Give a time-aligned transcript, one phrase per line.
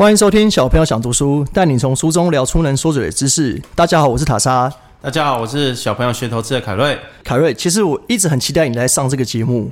[0.00, 3.60] 欢迎收听小朋友想读书，带你从书中聊出能说嘴的知识。
[3.74, 4.72] 大家好，我是塔莎。
[5.02, 6.98] 大家好，我是小朋友学投资的凯瑞。
[7.22, 9.70] 凯瑞，其实我一直很期待你来上这个节目，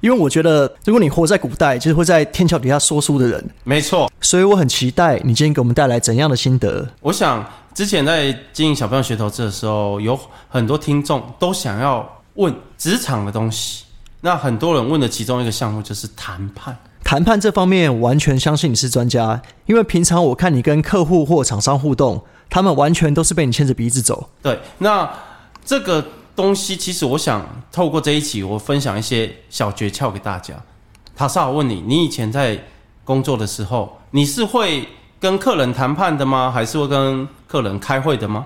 [0.00, 4.08] 因为我觉得如果你活在古代，就是会在天桥底下说书的人，没错。
[4.20, 6.88] 所以我很期待你今天给我们带来怎样的心得。
[7.00, 10.16] 我想之前在经营小朋友学投资的时候，有
[10.48, 13.82] 很多听众都想要问职场的东西。
[14.20, 16.78] 那很多人问的其中一个项目就是谈判。
[17.14, 24.28] 谈判这方面完全相信你是专家，因为平常我看你跟客户或厂商互动，他们完全都是被你牵着鼻子走。
[24.42, 25.08] 对，那
[25.64, 26.04] 这个
[26.34, 30.54] 东西其实我想透过这一集，我分享一些小诀窍给大家。
[31.14, 32.60] 塔萨，我问你，你以前在
[33.04, 34.88] 工作的时候，你是会
[35.20, 36.50] 跟客人谈判的吗？
[36.52, 38.44] 还是会跟客人开会的吗？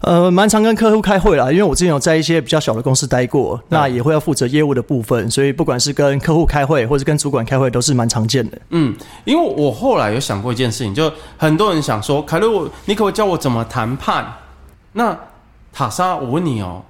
[0.00, 8.58] 呃，蛮常跟客户开会啦，因为我之前有在一些比较小的公司待过，那也会要负责业务的部分，所以不管是跟客户开会或者跟主管开会，都是蛮常见的。
[8.70, 8.94] 嗯，
[9.24, 14.34] 因为我后来有想过一件事情，就很多人想说，凯瑞，我你可不可以教我怎么谈判？
[14.92, 15.18] 那
[15.72, 16.82] 塔莎，我问你哦，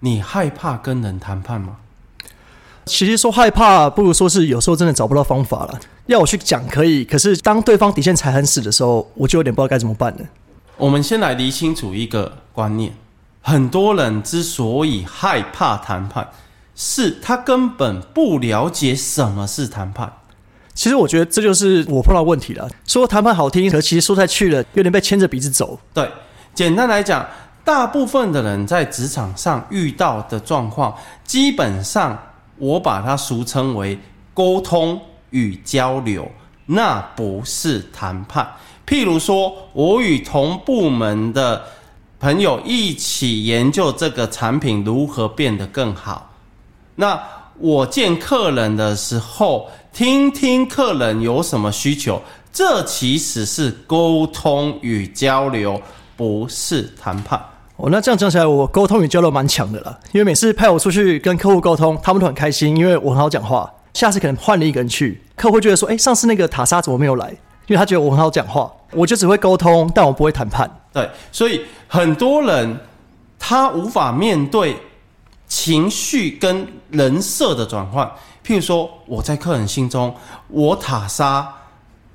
[0.00, 1.76] 你害怕跟人谈判吗？
[2.86, 5.78] 其实说害怕，不如说是有时候真的找不到方法了。
[6.06, 10.20] 要我去讲可以，可是当对方底线踩很死的时候，我就有点不知道该怎么办了。
[10.78, 12.94] 我们先来理清楚一个观念：
[13.42, 16.28] 很多人之所以害怕谈判，
[16.76, 20.12] 是他根本不了解什么是谈判。
[20.74, 22.68] 其实我觉得这就是我碰到问题了。
[22.86, 25.76] 说谈判好听，可其实说下去了，有点被牵着鼻子走。
[25.92, 26.08] 对，
[26.54, 27.26] 简单来讲，
[27.64, 32.16] 大部分的人在职场上遇到的状况，基本上
[32.56, 33.98] 我把它俗称为
[34.32, 36.30] 沟通与交流，
[36.66, 38.48] 那不是谈判。
[38.88, 41.62] 譬如说，我与同部门的
[42.18, 46.32] 朋友一起研究这个产品如何变得更好。
[46.94, 47.20] 那
[47.58, 55.78] 我见客人的时候，听听客人有什么需求，这其实是沟通与交流，
[56.16, 57.38] 不是谈判。
[57.76, 59.98] 哦，那这样讲起来，我沟通与交流蛮强的啦。
[60.12, 63.70] 因为每次派我出去跟客户沟通，他们都很开心，因为我很好讲话。
[63.92, 67.36] 下次可能换了一个人去，客户会觉得说：“哎，上次那个塔莎怎么没有来？”
[67.68, 70.68] 因为他觉得我很好讲话，我就只会沟通，但我不会谈判。
[70.92, 72.76] 对，所以很多人
[73.38, 74.76] 他无法面对
[75.46, 78.10] 情绪跟人设的转换。
[78.44, 80.14] 譬如说，我在客人心中，
[80.48, 81.46] 我塔莎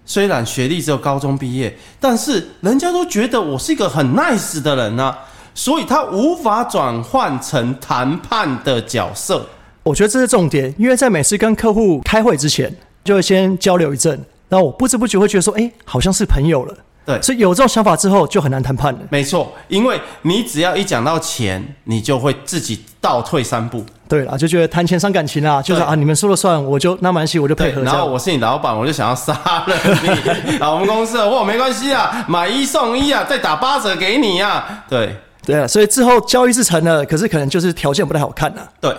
[0.04, 5.16] 虽然学历只有高中毕业，但是人家都觉得我是一个很 nice 的人呢，
[5.54, 9.48] 所以他无法转换成谈判的角色。
[9.84, 14.20] 我觉得这是重点，因为在每次跟客户开会之前，就会先交流一阵。
[14.54, 16.78] 那我不知不觉会觉得说，哎，好像是朋友了。
[17.04, 19.00] 对，所以有这种想法之后，就很难谈判了。
[19.10, 23.84] 没错，因为你只要一讲到钱，你就会自己倒退三步。
[24.08, 27.82] 对了，就觉得谈钱伤感情啊，就是啊，你们说了算，我就那蛮系，我就配合。
[27.82, 30.56] 然后我是你老板，我就想要杀了你。
[30.62, 34.86] 啊，我们公司的货没关系啊，买一送一啊，再打八折给你啊。
[34.88, 38.70] 对对啊，所以之后交易是成了，可是可能就是条件不太好看啊。
[38.80, 38.96] 对。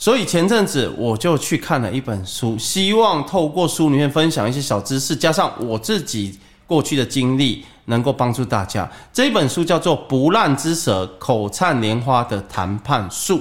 [0.00, 8.90] 所以前阵子我就去看了一本书，希望透过书里面分享一些小知识，加上我自己过去的经历，能够帮助大家。
[9.12, 13.38] 这本书叫做《不烂之舌，口灿莲花的谈判术》。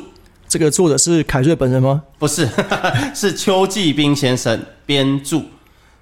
[0.49, 2.03] 这个作者是凯瑞本人吗？
[2.17, 2.49] 不是，
[3.15, 5.41] 是邱继斌先生编著。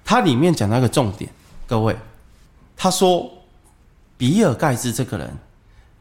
[0.04, 1.30] 他里面讲到一个重点，
[1.68, 1.96] 各位，
[2.76, 3.30] 他说，
[4.16, 5.30] 比尔盖茨这个人，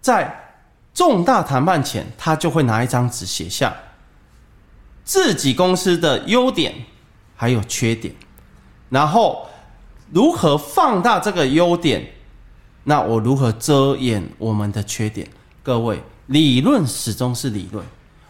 [0.01, 0.55] 在
[0.95, 3.71] 重大谈判前，他就会拿一张纸写下。
[5.07, 6.75] 自己公司的优点
[7.33, 8.13] 还有缺点，
[8.89, 9.47] 然后
[10.11, 12.05] 如何放大这个优点？
[12.83, 15.25] 那我如何遮掩我们的缺点？
[15.63, 17.81] 各位，理论始终是理论。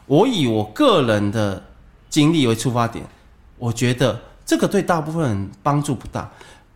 [0.06, 1.64] 我以我个人的
[2.10, 3.04] 经历为出发点，
[3.58, 6.32] 我觉得这个对大部分人帮助不大。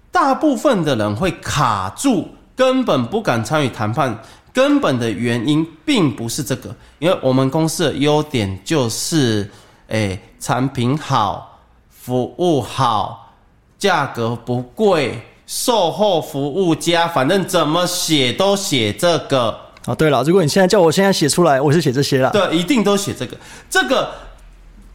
[0.10, 4.20] 大部分的人会卡住，根本不敢参与谈判。
[4.52, 9.48] 根本的原因并不是这个，因为我们公司的优点就是。
[9.92, 11.60] 哎，产品好，
[11.90, 13.34] 服务好，
[13.78, 19.60] 价格不贵，售后服务佳，反正怎么写都写这个。
[19.86, 22.30] 哦，对了，如果你现在叫我现在写出来，我是写这些了。
[22.30, 23.36] 对，一定都写这个。
[23.70, 24.14] 这个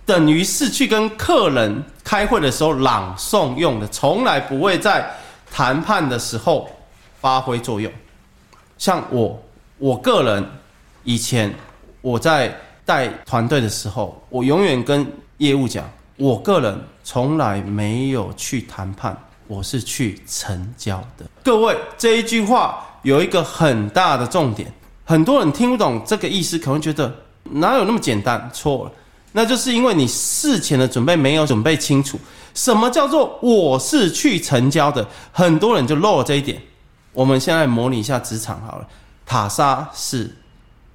[0.07, 5.15] 等于是去跟客人开会的时候朗诵用的，从来不会在
[5.53, 6.67] 谈判的时候
[7.21, 7.93] 发挥作用。
[8.79, 9.39] 像我，
[9.77, 10.43] 我个人
[11.05, 11.55] 以前
[12.01, 12.59] 我在。
[12.87, 15.05] 带团队的时候，我永远跟
[15.39, 15.85] 业务讲，
[16.17, 19.15] 我个人从来没有去谈判，
[19.49, 21.27] 我是去成交的。
[21.45, 24.73] 各位，这一句话有一个很大的重点，
[25.05, 27.13] 很多人听不懂这个意思，可能觉得
[27.43, 28.49] 哪有那么简单？
[28.55, 28.93] 错了，
[29.33, 32.19] 那就是因为你事前的准备没有准备清楚。
[32.55, 35.07] 什么叫做我是去成交的？
[35.33, 36.63] 很多人就漏了这一点。
[37.13, 38.87] 我们现在模拟一下职场好了。
[39.27, 40.37] 塔莎是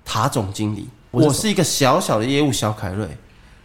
[0.06, 3.06] 塔总经理，我是一个小小的业务小凯瑞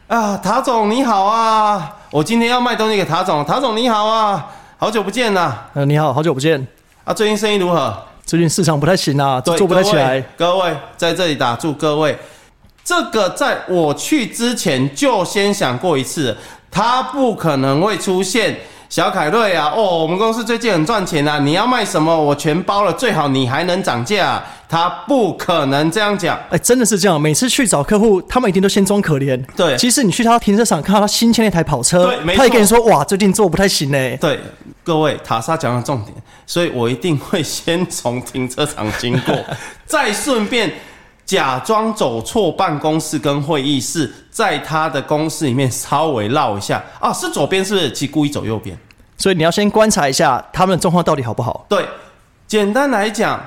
[0.09, 0.37] 啊。
[0.37, 3.45] 塔总你好啊，我今天要卖东西给塔总。
[3.45, 5.57] 塔总你好啊，好久不见呐。
[5.75, 6.67] 呃，你好，好久不见。
[7.05, 7.97] 啊，最近生意如何？
[8.25, 10.21] 最近市场不太行啊，对做不太起来。
[10.37, 12.19] 各位在这里打住，各位，
[12.83, 16.37] 这个在我去之前就先想过一次，
[16.69, 18.59] 它不可能会出现。
[18.97, 24.43] 小凯瑞啊，哦，我们公司最近很赚钱啊，你要卖什么我全包了，最好你还能涨价。
[24.71, 27.21] 他不可能这样讲，哎，真的是这样。
[27.21, 29.39] 每次去找客户，他们一定都先装可怜。
[29.55, 34.17] 对，其实你去他停车场看到他新签了一台跑车，对，没错，他也跟你说，哇，最近做不太行呢。
[34.17, 34.41] 对，
[34.83, 36.15] 各位，塔莎讲的重点，
[36.47, 39.37] 所以我一定会先从停车场经过，
[39.85, 40.73] 再顺便
[41.27, 47.93] 假装走错办公室跟会议室，在他的公司里面稍微绕一下啊，是左边是不是？
[47.93, 48.75] 其实故意走右边。
[49.19, 51.67] 所以你要先观察一下他们的状况到底好不好。
[51.69, 51.87] 对，
[52.47, 53.41] 简单来讲，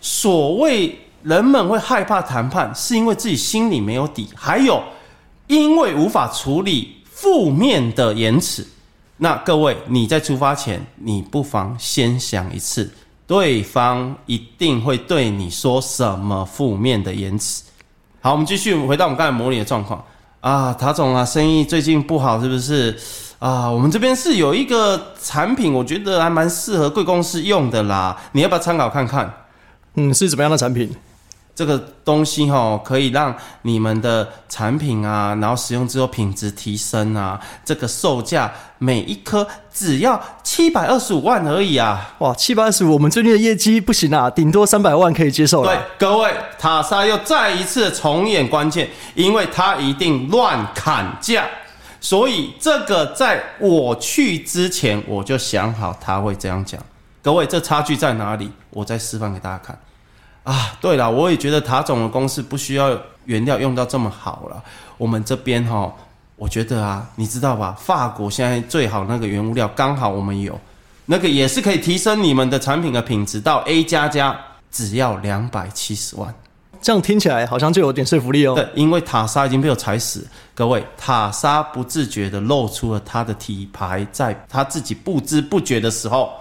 [0.00, 4.82] 所谓人们会害怕谈判，是因为自己心里没有底，还有
[5.46, 8.66] 因为无法处理负面的言辞。
[9.18, 12.90] 那各位，你在出发前，你不妨先想一次，
[13.26, 17.62] 对方一定会对你说什么负面的言辞。
[18.22, 20.02] 好，我们继续回到我们刚才模拟的状况
[20.40, 22.98] 啊，塔总啊，生意最近不好，是不是？
[23.38, 29.30] 啊，我们这边是有一个产品，我觉得还蛮适合贵公司用的啦，你要不要参考看看？
[29.94, 30.90] 嗯，是怎么样的产品？
[31.60, 37.38] 这个东西哈，可以让你们的产品啊，然后使用之后品质提升啊。
[37.62, 42.14] 这个售价每一颗只要七百二十五万而已啊！
[42.20, 45.76] 哇，七百二十五，我们最近的业绩不行啊，顶多三百万可以接受了。
[45.76, 51.44] 对，各位，塔莎又再一次重演关键，因为他一定乱砍价。
[52.00, 56.80] 所以这个在我去之前，我就想好他会这样讲。
[57.20, 58.50] 各位，这差距在哪里？
[58.70, 59.78] 我再示范给大家看。
[60.42, 64.62] 啊，对了，我也觉得塔总的公司不需要原料用到这么好了。
[64.96, 65.92] 我们这边哈，
[66.36, 67.76] 我觉得啊，你知道吧？
[67.78, 70.58] 法国现在最好那个原物料刚好我们有，
[71.04, 74.34] 那个也是可以提升你们的产品的品质到 A 加加，
[74.70, 76.34] 只要两百七十万。
[76.80, 78.54] 这样听起来好像就有点说服力哦。
[78.54, 80.26] 对，因为塔莎已经被我踩死。
[80.54, 86.32] 各位，塔莎不自觉的露出了他的体牌，在他自己不知不觉的时候，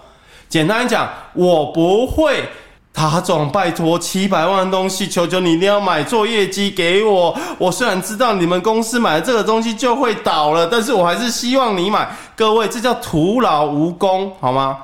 [0.47, 2.47] 简单讲，我不会。
[2.93, 7.37] 塔总，拜托，七百万的东西，求求你一定要买，作业绩给我。
[7.57, 12.09] 我虽然知道你们公司买了这个东西就会倒了，但是我还是希望你买。
[12.35, 14.77] 各位，这叫徒劳无功，好吗？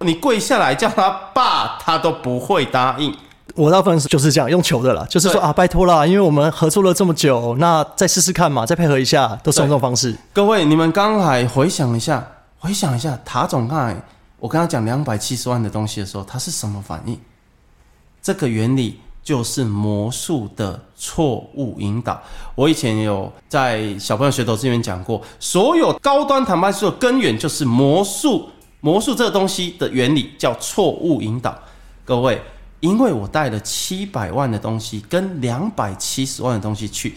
[0.00, 3.12] 你跪下来叫他爸，他都不会答应。
[3.54, 10.14] 我大部分就是这样用求的啦，就是说啊，拜托啦，因为我们合作了这么久，那再试试看嘛，再配合一下，都是用这种方式。
[10.34, 12.22] 各位，你们刚才回想一下，
[12.58, 13.96] 回想一下，塔总刚才
[14.38, 17.18] 我跟他讲两百七十万的东西的时候，他是什么反应？
[18.26, 22.20] 这个原理就是魔术的错误引导。
[22.56, 28.50] 我以前有在小朋友学投资里面讲过，所有高端谈判术的根源就是魔术。
[28.80, 31.56] 魔术这个东西的原理叫错误引导。
[32.04, 32.42] 各位。
[32.80, 37.14] 因为我带了七百万的东西跟两百七十万的东西去，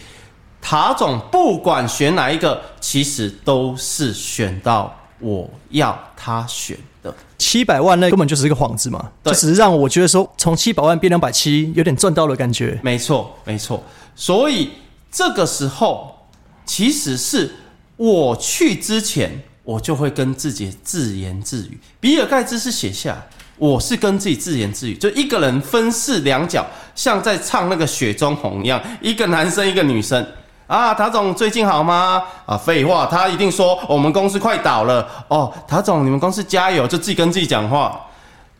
[0.61, 7.13] 塔总不管选哪一个，其实都是选到我要他选的。
[7.37, 12.79] 七百万那根本就是一个幌子嘛，就只是让我觉得说从七百万变两百七，有点赚到了感觉。
[12.83, 13.83] 没错，没错。
[14.15, 14.69] 所以
[15.11, 16.27] 这个时候，
[16.65, 17.51] 其实是
[17.95, 21.79] 我去之前，我就会跟自己自言自语。
[21.99, 23.25] 比尔盖茨是写下。
[23.57, 26.65] 我是跟自己自言自语，就一个人分饰两角，
[26.95, 30.25] 像在唱那个《雪中红》一样，一个男生，一个女生。
[30.69, 32.21] 啊，塔总最近好吗？
[32.45, 35.07] 啊，废话，他一定说我们公司快倒了。
[35.27, 37.99] 哦，塔总，你们公司加油，就自己跟自己讲话。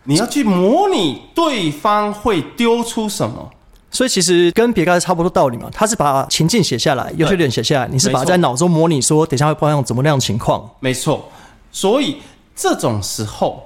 [0.06, 3.48] 你要去模拟对方会丢出什么，
[3.92, 5.70] 所以其实跟别个差不多道理嘛。
[5.72, 10.68] 他是把情境写下来，优缺点写下来，你是把在脑中模拟说，等下会碰上怎么样情况。
[10.80, 11.30] 没错，
[11.72, 12.18] 所以
[12.56, 13.64] 这种时候。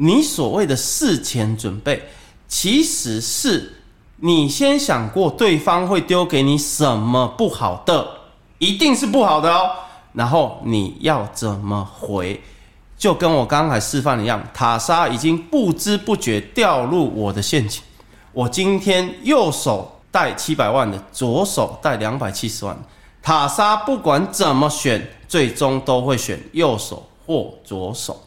[0.00, 2.00] 你所谓的事前准备，
[2.46, 3.77] 其实是
[4.20, 8.06] 你先想过对方会丢给你什么不好的，
[8.58, 9.70] 一定是不好的哦。
[10.12, 12.42] 然后你要怎么回，
[12.96, 17.80] 就跟我刚才示范一样，塔莎已经不知不觉掉入我的陷阱。
[18.32, 22.76] 我今天右手带七百万的，左手带两百七十万，
[23.22, 28.20] 塔莎不管怎么选，最终都会选右手或左手。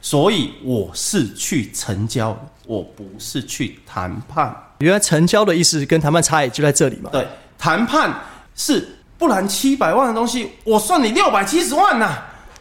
[0.00, 2.36] 所以我是去成交，
[2.66, 4.56] 我不是去谈判。
[4.80, 7.10] 原来成交的意思跟谈判差异就在这里嘛？
[7.12, 7.26] 对，
[7.58, 8.12] 谈判
[8.54, 8.86] 是
[9.18, 12.16] 不然七百万的东西，我算你六百七十万呐、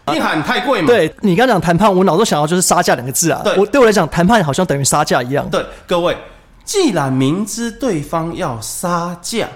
[0.07, 0.87] 你喊太贵嘛？
[0.87, 3.41] 对你刚讲谈判，我脑中想到就是杀价两个字啊。
[3.43, 5.49] 对我对我来讲，谈判好像等于杀价一样。
[5.49, 6.17] 对，各位，
[6.65, 9.47] 既然明知对方要杀价，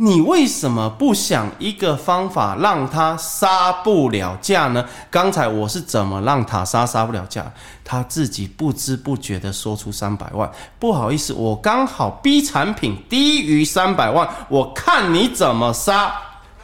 [0.00, 4.84] 你为什么不想一个方法让他杀不了价呢？
[5.10, 7.44] 刚才我是怎么让塔莎杀不了价？
[7.84, 16.12] 他自己不知不觉的说出三百万，不好意思，我刚好 B 产品低于三百万，我看你怎么杀。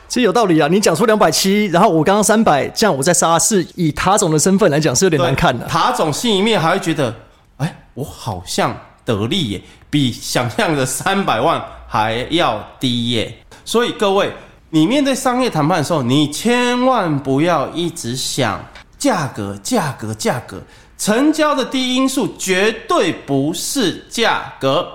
[0.06, 5.66] 其实有道理啊，你讲出两百七，然后我刚刚三百，这样我再杀，是以塔总的身份来讲是有点难看的。
[5.66, 7.12] 塔总心里面还会觉得，
[7.56, 13.37] 哎，我好像得利耶，比想象的三百万还要低耶。
[13.64, 14.32] 所以各位，
[14.70, 18.64] 你面对商业谈判的时候，你千万不要一直想
[18.99, 20.62] 价格、价格、价格。
[20.96, 24.88] 成交的第一因素绝对不是价格。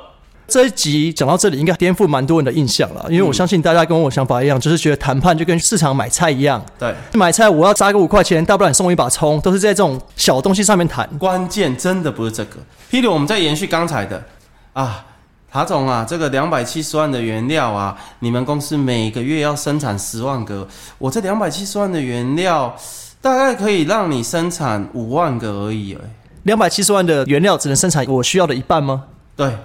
[0.50, 11.08] 这一集讲到这里，应该颠覆蛮多人的印象了，因为我相信大家跟我想法一样，就是觉得谈判就跟市场买菜一样，对，买菜我要扎个五块钱，大不了你送我一把葱，都是在这种小东西上面谈。
[11.18, 12.58] 关键真的不是这个。
[12.91, 14.24] 譬如我们在延续刚才的
[14.74, 15.06] 啊，
[15.51, 22.75] 塔总啊，这个两百七十万的原料啊，你们公司每个月要生产十万个，我这两百七十万的原料
[23.22, 26.10] 大概可以让你生产五万个而已，哎，
[26.44, 29.03] 两百七十万的原料只能生产我需要的一半吗？
[29.36, 29.56] 对，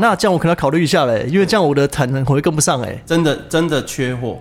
[0.00, 3.02] 那这样我可能要考虑一下嘞，因为这样我的产能会跟不上哎。
[3.06, 4.38] 真的真的缺货，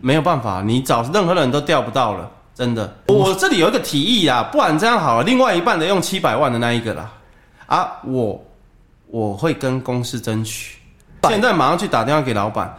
[0.00, 2.96] 没有办法，你找任何人都调不到了，真的。
[3.08, 7.12] 我这里有一个提议啊，不然这样好了，另外一半的用七百万的那一个啦，
[7.66, 8.44] 啊，我
[9.06, 10.78] 我会跟公司争取，
[11.24, 12.74] 现在马上去打电话给老板，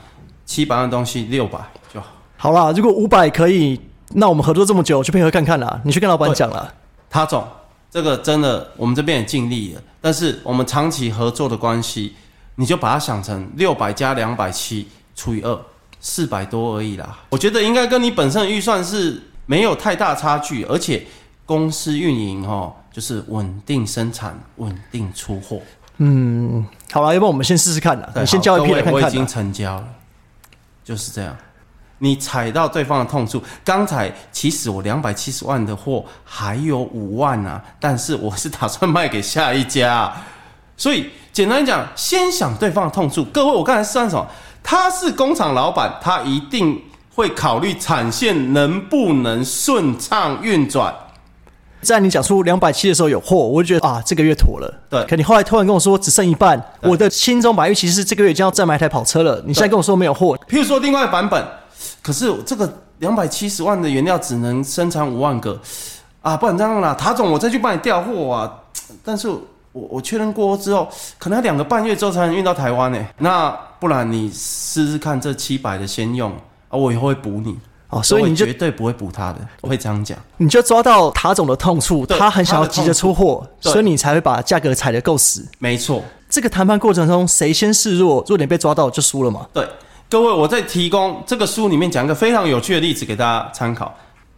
[0.45, 1.59] 七百万的东西六百
[1.93, 2.07] 就好。
[2.37, 5.79] 好啦，如果五百可以，那我们合作这么久，去配合看看啦。
[5.83, 6.71] 你去跟老板讲啦。
[7.09, 7.47] 他总，
[7.93, 12.15] 这个真的我们这边也尽力了，但是我们长期合作的关系，
[12.55, 15.61] 你就把它想成六百加两百七除以二，
[15.99, 17.19] 四百多而已啦。
[17.29, 21.05] 我觉得应该跟你本身的预算是没有太大差距，而且
[21.45, 25.61] 公司运营哦，就是稳定生产、稳定出货。
[25.97, 29.27] 嗯，好了，要不然我们先试试看你先交一好批我已经。
[29.27, 29.87] 成交了，
[30.83, 31.37] 就是这样。
[32.03, 33.41] 你踩到对方的痛处。
[33.63, 40.25] 刚才其实我两百七十万的货还有五万啊，但是我是打算卖给下一家啊、
[40.75, 43.23] 所以简单讲，先想对方的痛处。
[43.25, 44.27] 各位，我刚才算什么？
[44.61, 46.81] 他是工厂老板，他一定
[47.15, 50.93] 会考虑产线能不能顺畅运转。
[51.81, 54.73] 在你讲出两百七的时候有货，我就觉得啊，这个月妥了。
[54.89, 59.41] 对可你后来突然跟我说只剩一半，我的心中百预期是这个月已经要再买一台跑车了。
[59.45, 61.45] 你现在跟我说没有货，譬如说另外一版本，
[62.03, 65.59] 可是这个两百七十万的原料只能生产五万个
[66.21, 68.53] 啊，不然这样啦，塔总我再去帮你调货啊，
[69.03, 69.41] 但是我
[69.89, 73.03] 我确认过之后，可能要两个半月之后才能运到台湾呢。
[73.17, 76.31] 那不然你试试看这七百的先用
[76.69, 77.57] 啊，我以后会补你。
[77.89, 80.17] 哦所以你就绝对不会补他的，我会这样讲。
[80.37, 85.45] 你就抓到塔总的痛处，他很想要急着出货，所以你才会把价格踩得够死。
[85.59, 89.45] 没错，这个谈判过程中，谁先示弱，弱点被抓到就输了嘛。
[89.53, 89.63] 对，
[90.13, 93.91] 各位，我在提供这个书里面讲一个非常有趣的例子给大家参考。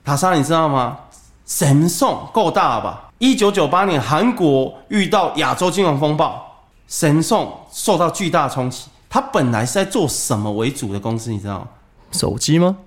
[0.06, 0.98] 塔莎，你知道吗？
[1.46, 3.12] 神送够大了吧？
[3.18, 8.86] 一九九八年，韩国遇到亚洲金融风暴，神送受到巨大冲击。
[9.10, 11.30] 它本来是在做什么为主的公司？
[11.30, 11.68] 你知道吗？
[12.14, 12.78] 手机吗？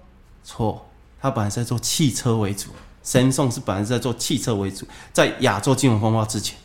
[0.42, 0.86] 错，
[1.20, 2.68] 它本来是在做汽车为主。
[3.04, 6.56] 神送是本来是在做汽车为主，在亚洲金融风暴之前。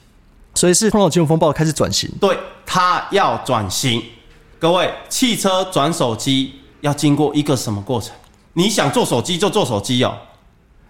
[0.55, 2.09] 所以是碰到金融风暴开始转型。
[2.21, 4.01] 对，它要转型。
[4.63, 8.15] 各位，汽车转手机要经过一个什么过程？
[8.53, 10.15] 你想做手机就做手机哦，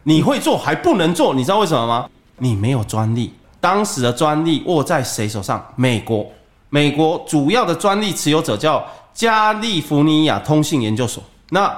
[0.04, 2.08] 你会做还不能做，你知道为什么吗？
[2.38, 5.74] 你没有专利，当时的专利握在谁手上？
[5.76, 6.24] 美国。
[6.70, 11.24] 美国主要的专利持有者叫加利福尼亚通信研究所。
[11.50, 11.76] 那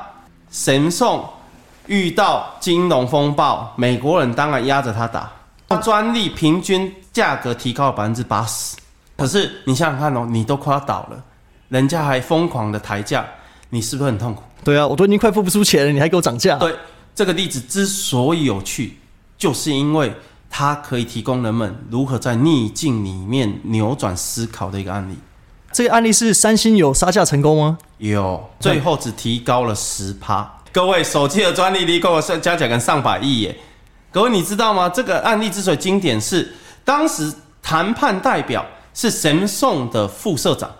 [0.51, 1.23] 神送
[1.85, 5.31] 遇到金融风暴，美国人当然压着他打，
[5.81, 8.75] 专利平均价格提高了百分之八十。
[9.15, 11.23] 可是你想想看哦，你都快要倒了，
[11.69, 13.25] 人家还疯狂的抬价，
[13.69, 14.43] 你是不是很痛苦？
[14.63, 16.57] 对啊，我都已经快付不出钱了，你还给我涨价。
[16.57, 16.73] 对，
[17.13, 18.97] 这个例子之所以有趣，
[19.37, 20.13] 就是因为
[20.49, 25.15] 它可以提供人们如何在逆境里面扭转思考的一个案例。
[25.71, 27.77] 这个案例是三星有杀价成功吗？
[27.97, 30.49] 有，最后只提高了十趴。
[30.71, 33.57] 各位，手机的专利离够是加起来跟上百亿耶。
[34.11, 34.87] 各位，你知道吗？
[34.87, 36.53] 这个案例之所以经典是，
[36.85, 40.71] 当时谈判代表是 Samsung 的副社长，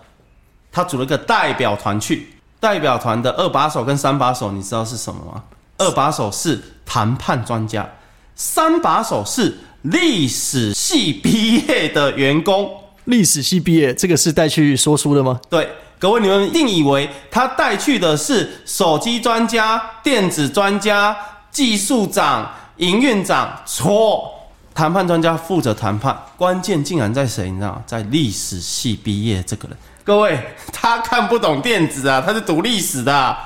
[0.76, 2.28] 他组了一个代表团去。
[2.60, 5.42] 代表团的二把手跟三把手，你知道是什么吗？
[5.78, 7.88] 二把手是谈判专家，
[8.34, 12.70] 三把手是历史系毕业的员工。
[13.04, 15.40] 历史系毕业，这个是带去说书的吗？
[15.48, 15.66] 对，
[15.98, 21.16] 各位，你们一定以为他带去的是手机专家、电子专家、
[21.50, 24.30] 技术长、营运长，错。
[24.74, 27.50] 谈判专家负责谈判，关键竟然在谁？
[27.50, 27.82] 你知道吗？
[27.86, 29.76] 在历史系毕业这个人。
[30.06, 30.40] 各位，
[30.72, 33.36] 他看不懂电子啊，他是读历史的，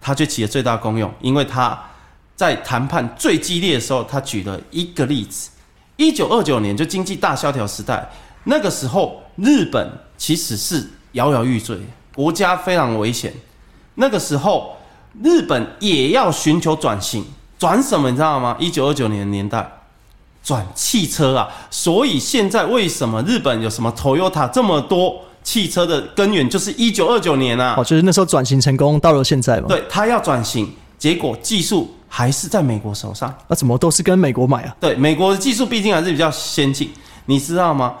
[0.00, 1.78] 他就起了最大功用，因为他
[2.34, 5.50] 在谈判最激烈的时候，他举了一个例子：
[5.96, 8.08] 一九二九年就经济大萧条时代，
[8.44, 9.86] 那个时候日本
[10.16, 11.78] 其实是摇摇欲坠，
[12.14, 13.30] 国家非常危险。
[13.96, 14.78] 那个时候
[15.22, 17.22] 日本也要寻求转型，
[17.58, 18.08] 转什么？
[18.08, 18.56] 你知道吗？
[18.58, 19.70] 一九二九年的年代。
[20.42, 27.74] 转汽车啊，所以现在为什么日本有什么 Toyota 这么多汽车的根源就是一九二九年啊？
[27.76, 29.66] 哦，就是那时候转型成功，到了现在嘛。
[29.68, 33.34] 对，它要转型，结果技术还是在美国手上。
[33.46, 34.76] 那怎么都是跟美国买啊？
[34.80, 36.90] 对，美国的技术毕竟还是比较先进，
[37.26, 37.94] 你知道吗？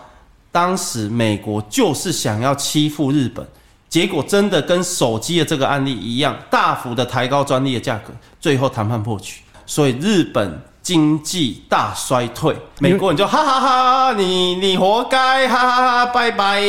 [0.52, 3.46] 当时美国就是想要欺负日本，
[3.88, 10.60] 结果真的跟手机的这个案例一样，大幅的抬高专利的价格，最后谈判破局，所以日本。
[10.80, 16.62] 经济大衰退，美国人就哈哈哈，你你活该，哈哈哈，拜拜，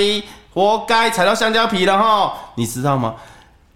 [0.53, 3.15] 活该踩到香蕉皮了哈，你知道吗？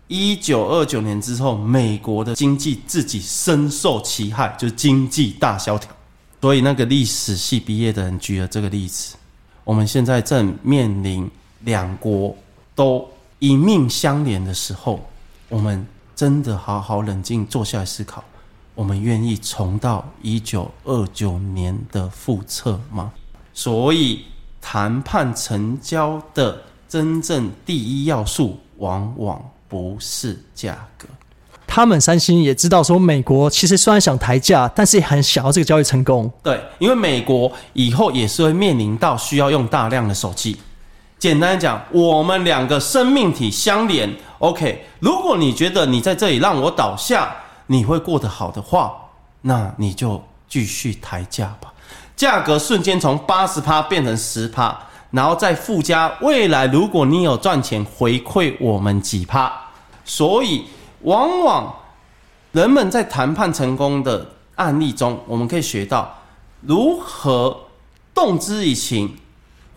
[0.07, 5.91] 一九二九年之后，美国的经济自己深受其害，就是经济大萧条。
[6.41, 9.15] 所以那个历史系毕业的人举了这个例子，
[9.63, 11.29] 我们现在正面临
[11.61, 12.35] 两国
[12.75, 13.07] 都
[13.39, 14.99] 一命相连的时候，
[15.49, 18.23] 我们真的好好冷静坐下来思考。
[18.75, 23.11] 我们愿意重到一九二九年的复测吗？
[23.53, 24.25] 所以
[24.63, 31.05] 谈判成交的真正第一要素，往往不是价格。
[31.67, 36.31] 他们三星也知道说，美国其实虽然想抬价，但是也很想要这个交易成功。
[36.41, 40.57] 对，因为美国以后也是会面临到需要用大量的手机。
[41.19, 44.09] 简单讲，我们两个生命体相连。
[44.39, 47.35] OK，如果你觉得你在这里让我倒下。
[47.65, 48.93] 你会过得好的话，
[49.39, 51.72] 那你就继续抬价吧，
[52.15, 54.77] 价格瞬间从八十趴变成十趴，
[55.11, 59.51] 然后再附加未来如果你有赚钱回馈我们几趴，
[60.05, 60.65] 所以
[61.01, 61.75] 往往
[62.51, 66.19] 人们在谈判成功的案例中，我们可以学到
[66.61, 67.57] 如何
[68.13, 69.17] 动之以情，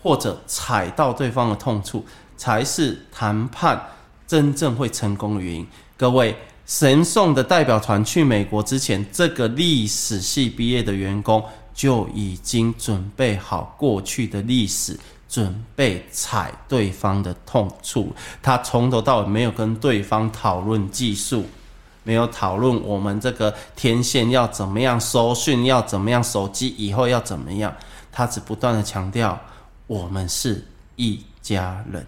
[0.01, 3.89] 或者踩到对方的痛处，才是谈判
[4.27, 5.67] 真正会成功的原因。
[5.97, 6.35] 各位。
[6.67, 11.41] 神送的代表团去美国之前，这个历史系毕业的员工
[11.77, 18.11] 就已经准备好过去的历史，准备踩对方的痛处。
[18.41, 21.45] 他从头到尾没有跟对方讨论技术，
[22.03, 27.71] 没有讨论我们这个天线要怎么样收讯，要怎么样手机以后要怎么样。
[28.11, 29.39] 他只不断的强调，
[29.85, 32.03] 我们是一家人。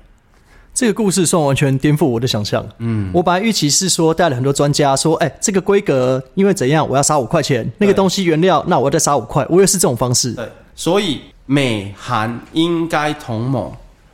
[0.79, 2.65] 这个故事算完全颠覆我的想象。
[2.77, 10.31] 嗯，我本来预期是说带了很多专家说，哎，这个规格因为怎样，我要杀五块钱，那个东西原料，那我要再杀五块，我也是这种方式。
[10.31, 13.69] 对，所以美韩应该同盟，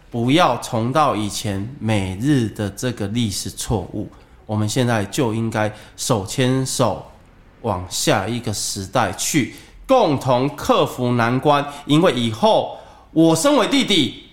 [0.10, 4.10] 不要重蹈以前美日的这个历史错误。
[4.47, 7.06] 我们现在就应该手牵手
[7.62, 9.54] 往下一个时代去，
[9.86, 11.63] 共同克服难关。
[11.86, 12.75] 因为以后
[13.12, 14.23] 我身为弟弟，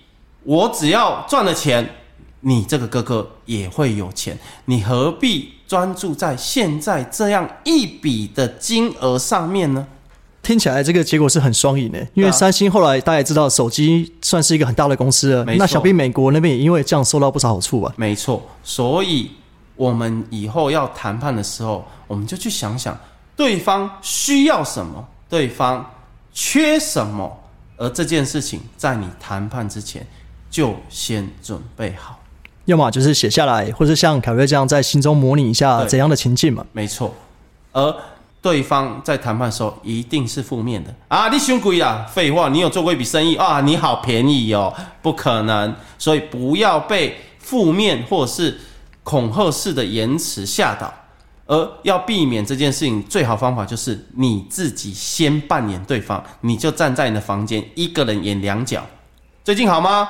[0.41, 1.87] 我只要赚了钱。
[2.45, 9.87] 你这个哥哥也会有钱，你何必专注在现在这样一笔的金额上面呢？
[10.41, 15.45] 听起来这个结果是很双赢的，因为三星后来大家也知道，手机算是一个很大的公司了。
[15.55, 17.93] 那想必美国那边也因为这样受到不少好处吧？
[17.95, 19.31] 没错，所以
[19.77, 22.99] 我们以后要谈判的时候，我们就去想想
[23.37, 25.89] 对方需要什么，对方
[26.33, 27.41] 缺什么，
[27.77, 30.05] 而这件事情在你谈判之前
[30.51, 32.19] 就先准备好。
[32.65, 36.65] 要么就是写下来，或者像凯瑞这样在心中模拟一下怎样的情境嘛？
[36.71, 37.13] 没错，
[37.71, 37.95] 而
[38.41, 41.29] 对方在谈判的时候一定是负面的啊！
[41.29, 42.05] 你凶鬼啊！
[42.13, 43.61] 废话，你有做过一笔生意啊？
[43.61, 45.73] 你好便宜哦，不可能！
[45.97, 48.59] 所以不要被负面或者是
[49.01, 50.93] 恐吓式的言辞吓倒，
[51.45, 58.81] 而要避免这件事情，最好方法就是你自己先扮演对方，你就站在你的房间，一个人演两角。
[59.45, 60.09] 最近好吗？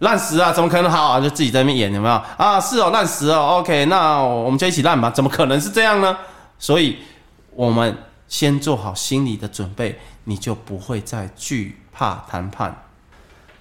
[0.00, 0.52] 烂死啊！
[0.52, 1.20] 怎么可能好啊？
[1.20, 2.60] 就自己在那边演，有没有啊？
[2.60, 3.58] 是哦，烂死哦。
[3.58, 5.10] OK，那我们就一起烂吧。
[5.10, 6.16] 怎么可能是这样呢？
[6.58, 6.98] 所以，
[7.54, 7.96] 我们
[8.28, 12.84] 先做好心理的准备，你就不会再惧怕谈判。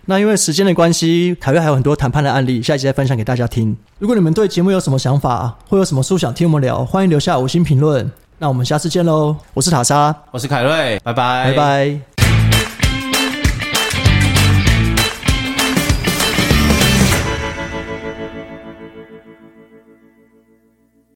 [0.06, 3.76] 那因为时间的关系，凯瑞还有很多谈判的案例，下一集再分享给大家听。
[4.00, 8.10] 如果你们对节目有什么想法，或有什么书想听我们聊，欢迎留下五星评论。
[8.38, 9.36] 那我们下次见喽！
[9.56, 12.17] 我是塔莎，我是凯瑞，拜拜，拜拜。